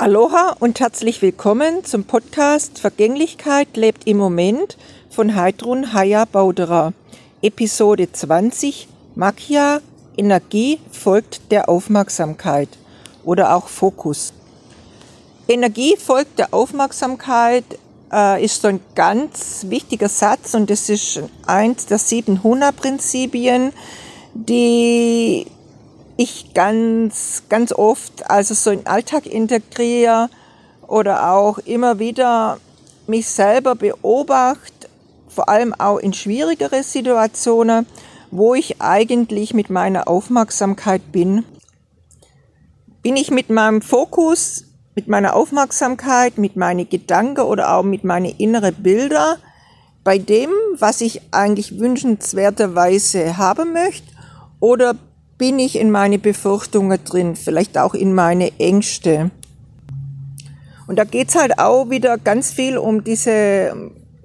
Aloha 0.00 0.56
und 0.60 0.80
herzlich 0.80 1.20
willkommen 1.20 1.84
zum 1.84 2.04
Podcast 2.04 2.78
Vergänglichkeit 2.78 3.76
lebt 3.76 4.06
im 4.06 4.16
Moment 4.16 4.78
von 5.10 5.36
Heidrun 5.36 5.92
Haya 5.92 6.24
Bauderer. 6.24 6.94
Episode 7.42 8.10
20 8.10 8.88
Makia 9.14 9.82
Energie 10.16 10.80
folgt 10.90 11.52
der 11.52 11.68
Aufmerksamkeit 11.68 12.70
oder 13.24 13.54
auch 13.54 13.68
Fokus. 13.68 14.32
Energie 15.46 15.98
folgt 15.98 16.38
der 16.38 16.54
Aufmerksamkeit 16.54 17.64
äh, 18.10 18.42
ist 18.42 18.62
so 18.62 18.68
ein 18.68 18.80
ganz 18.94 19.66
wichtiger 19.68 20.08
Satz 20.08 20.54
und 20.54 20.70
das 20.70 20.88
ist 20.88 21.20
eins 21.44 21.84
der 21.84 21.98
sieben 21.98 22.42
Huna-Prinzipien, 22.42 23.74
die 24.32 25.46
ich 26.20 26.52
ganz, 26.52 27.44
ganz 27.48 27.72
oft 27.72 28.28
also 28.30 28.52
so 28.52 28.70
in 28.70 28.86
Alltag 28.86 29.24
integriere 29.24 30.28
oder 30.86 31.32
auch 31.32 31.56
immer 31.60 31.98
wieder 31.98 32.58
mich 33.06 33.26
selber 33.26 33.74
beobachte, 33.74 34.90
vor 35.28 35.48
allem 35.48 35.72
auch 35.72 35.96
in 35.96 36.12
schwierigere 36.12 36.82
Situationen, 36.82 37.86
wo 38.30 38.54
ich 38.54 38.82
eigentlich 38.82 39.54
mit 39.54 39.70
meiner 39.70 40.08
Aufmerksamkeit 40.08 41.10
bin. 41.10 41.46
Bin 43.00 43.16
ich 43.16 43.30
mit 43.30 43.48
meinem 43.48 43.80
Fokus, 43.80 44.64
mit 44.94 45.08
meiner 45.08 45.34
Aufmerksamkeit, 45.34 46.36
mit 46.36 46.54
meinen 46.54 46.86
Gedanken 46.86 47.46
oder 47.46 47.74
auch 47.74 47.82
mit 47.82 48.04
meinen 48.04 48.36
inneren 48.36 48.74
Bilder 48.74 49.38
bei 50.04 50.18
dem, 50.18 50.50
was 50.78 51.00
ich 51.00 51.22
eigentlich 51.30 51.78
wünschenswerterweise 51.78 53.38
haben 53.38 53.72
möchte, 53.72 54.06
oder 54.60 54.94
bin 55.40 55.58
ich 55.58 55.76
in 55.76 55.90
meine 55.90 56.18
Befürchtungen 56.18 57.02
drin, 57.02 57.34
vielleicht 57.34 57.78
auch 57.78 57.94
in 57.94 58.12
meine 58.12 58.52
Ängste. 58.58 59.30
Und 60.86 60.98
da 60.98 61.04
geht's 61.04 61.34
halt 61.34 61.58
auch 61.58 61.88
wieder 61.88 62.18
ganz 62.18 62.52
viel 62.52 62.76
um 62.76 63.04
diese 63.04 63.74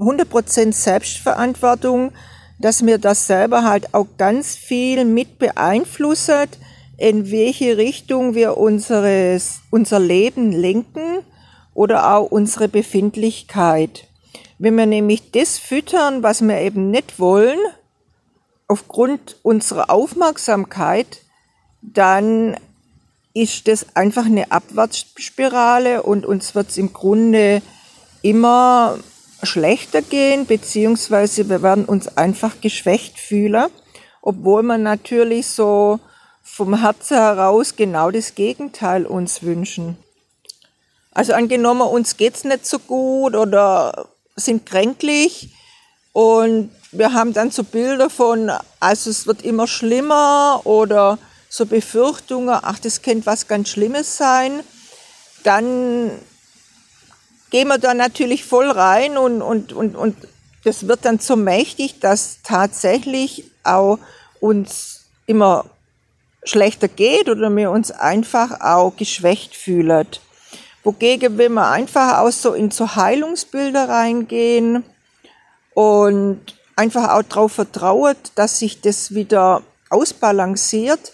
100% 0.00 0.72
Selbstverantwortung, 0.72 2.10
dass 2.58 2.82
mir 2.82 2.98
das 2.98 3.28
selber 3.28 3.62
halt 3.62 3.94
auch 3.94 4.08
ganz 4.18 4.56
viel 4.56 5.04
mit 5.04 5.38
beeinflusst, 5.38 6.58
in 6.96 7.30
welche 7.30 7.76
Richtung 7.76 8.34
wir 8.34 8.58
unseres, 8.58 9.60
unser 9.70 10.00
Leben 10.00 10.50
lenken 10.50 11.20
oder 11.74 12.12
auch 12.16 12.28
unsere 12.28 12.66
Befindlichkeit. 12.66 14.08
Wenn 14.58 14.74
wir 14.74 14.86
nämlich 14.86 15.30
das 15.30 15.58
füttern, 15.58 16.24
was 16.24 16.42
wir 16.42 16.60
eben 16.60 16.90
nicht 16.90 17.20
wollen, 17.20 17.58
aufgrund 18.68 19.36
unserer 19.42 19.90
Aufmerksamkeit, 19.90 21.22
dann 21.82 22.56
ist 23.34 23.68
das 23.68 23.94
einfach 23.94 24.26
eine 24.26 24.52
Abwärtsspirale 24.52 26.02
und 26.02 26.24
uns 26.24 26.54
wird 26.54 26.70
es 26.70 26.76
im 26.78 26.92
Grunde 26.92 27.62
immer 28.22 28.98
schlechter 29.42 30.00
gehen, 30.02 30.46
beziehungsweise 30.46 31.48
wir 31.48 31.62
werden 31.62 31.84
uns 31.84 32.16
einfach 32.16 32.60
geschwächt 32.60 33.18
fühlen, 33.18 33.66
obwohl 34.22 34.62
man 34.62 34.82
natürlich 34.82 35.48
so 35.48 36.00
vom 36.42 36.80
Herzen 36.80 37.16
heraus 37.16 37.76
genau 37.76 38.10
das 38.10 38.34
Gegenteil 38.34 39.04
uns 39.04 39.42
wünschen. 39.42 39.98
Also 41.10 41.32
angenommen, 41.32 41.82
uns 41.82 42.16
geht's 42.16 42.44
nicht 42.44 42.66
so 42.66 42.78
gut 42.78 43.34
oder 43.34 44.08
sind 44.36 44.66
kränklich 44.66 45.54
und 46.14 46.70
wir 46.92 47.12
haben 47.12 47.32
dann 47.32 47.50
so 47.50 47.64
Bilder 47.64 48.08
von, 48.08 48.50
also 48.78 49.10
es 49.10 49.26
wird 49.26 49.42
immer 49.42 49.66
schlimmer 49.66 50.60
oder 50.62 51.18
so 51.48 51.66
Befürchtungen, 51.66 52.56
ach, 52.62 52.78
das 52.78 53.02
könnte 53.02 53.26
was 53.26 53.48
ganz 53.48 53.70
Schlimmes 53.70 54.16
sein. 54.16 54.60
Dann 55.42 56.12
gehen 57.50 57.66
wir 57.66 57.78
da 57.78 57.94
natürlich 57.94 58.44
voll 58.44 58.70
rein 58.70 59.18
und, 59.18 59.42
und, 59.42 59.72
und, 59.72 59.96
und 59.96 60.16
das 60.62 60.86
wird 60.86 61.04
dann 61.04 61.18
so 61.18 61.34
mächtig, 61.34 61.98
dass 61.98 62.38
tatsächlich 62.44 63.50
auch 63.64 63.98
uns 64.38 65.06
immer 65.26 65.64
schlechter 66.44 66.86
geht 66.86 67.28
oder 67.28 67.50
wir 67.50 67.72
uns 67.72 67.90
einfach 67.90 68.60
auch 68.60 68.94
geschwächt 68.96 69.56
fühlen. 69.56 70.06
Wogegen, 70.84 71.38
wenn 71.38 71.54
wir 71.54 71.68
einfach 71.68 72.18
auch 72.18 72.30
so 72.30 72.52
in 72.52 72.70
so 72.70 72.94
Heilungsbilder 72.94 73.88
reingehen 73.88 74.84
und 75.74 76.40
einfach 76.76 77.10
auch 77.10 77.22
darauf 77.22 77.52
vertraut, 77.52 78.16
dass 78.34 78.58
sich 78.58 78.80
das 78.80 79.14
wieder 79.14 79.62
ausbalanciert, 79.90 81.12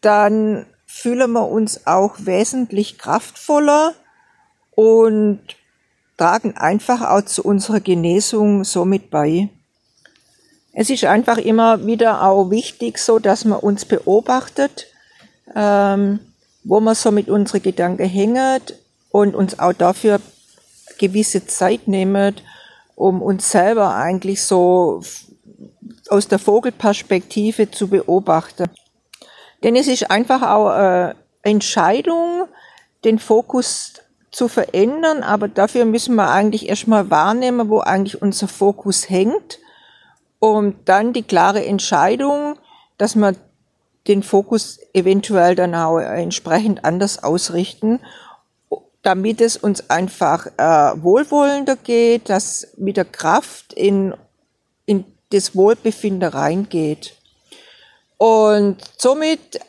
dann 0.00 0.66
fühlen 0.86 1.32
wir 1.32 1.48
uns 1.48 1.86
auch 1.86 2.14
wesentlich 2.18 2.98
kraftvoller 2.98 3.94
und 4.74 5.40
tragen 6.16 6.56
einfach 6.56 7.02
auch 7.02 7.22
zu 7.22 7.42
unserer 7.44 7.80
Genesung 7.80 8.64
somit 8.64 9.10
bei. 9.10 9.48
Es 10.72 10.90
ist 10.90 11.04
einfach 11.04 11.38
immer 11.38 11.86
wieder 11.86 12.22
auch 12.22 12.50
wichtig, 12.50 12.98
so 12.98 13.18
dass 13.18 13.44
man 13.44 13.58
uns 13.58 13.84
beobachtet, 13.84 14.86
ähm, 15.54 16.20
wo 16.64 16.80
man 16.80 16.94
so 16.94 17.10
mit 17.10 17.28
unseren 17.28 17.62
Gedanken 17.62 18.08
hängt 18.08 18.74
und 19.10 19.34
uns 19.34 19.58
auch 19.58 19.72
dafür 19.72 20.20
gewisse 20.98 21.46
Zeit 21.46 21.88
nehmen, 21.88 22.36
um 22.96 23.22
uns 23.22 23.50
selber 23.50 23.94
eigentlich 23.94 24.42
so 24.42 25.02
aus 26.08 26.26
der 26.26 26.40
Vogelperspektive 26.40 27.70
zu 27.70 27.88
beobachten. 27.88 28.64
Denn 29.62 29.76
es 29.76 29.86
ist 29.86 30.10
einfach 30.10 30.42
auch 30.42 30.68
eine 30.68 31.14
Entscheidung, 31.42 32.48
den 33.04 33.18
Fokus 33.18 33.94
zu 34.32 34.48
verändern, 34.48 35.22
aber 35.22 35.48
dafür 35.48 35.84
müssen 35.84 36.16
wir 36.16 36.30
eigentlich 36.30 36.68
erstmal 36.68 37.10
wahrnehmen, 37.10 37.68
wo 37.68 37.80
eigentlich 37.80 38.20
unser 38.20 38.48
Fokus 38.48 39.08
hängt 39.08 39.58
und 40.38 40.76
dann 40.86 41.12
die 41.12 41.22
klare 41.22 41.64
Entscheidung, 41.64 42.58
dass 42.98 43.14
wir 43.14 43.34
den 44.08 44.22
Fokus 44.22 44.78
eventuell 44.92 45.54
dann 45.54 45.74
auch 45.74 45.98
entsprechend 45.98 46.84
anders 46.84 47.22
ausrichten 47.22 48.00
damit 49.06 49.40
es 49.40 49.56
uns 49.56 49.88
einfach 49.88 50.46
äh, 50.56 51.00
wohlwollender 51.00 51.76
geht, 51.76 52.28
dass 52.28 52.66
mit 52.76 52.96
der 52.96 53.04
Kraft 53.04 53.72
in, 53.72 54.14
in 54.84 55.04
das 55.30 55.54
Wohlbefinden 55.54 56.28
reingeht. 56.28 57.14
Und 58.18 58.78
somit 58.98 59.60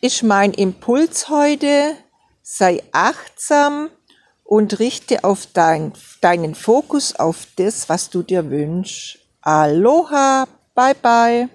ist 0.00 0.22
mein 0.22 0.54
Impuls 0.54 1.28
heute, 1.28 1.94
sei 2.42 2.82
achtsam 2.92 3.90
und 4.44 4.78
richte 4.78 5.24
auf 5.24 5.46
dein, 5.52 5.92
deinen 6.22 6.54
Fokus 6.54 7.14
auf 7.14 7.46
das, 7.56 7.90
was 7.90 8.08
du 8.08 8.22
dir 8.22 8.48
wünschst. 8.48 9.18
Aloha, 9.42 10.46
bye 10.74 10.94
bye. 10.94 11.50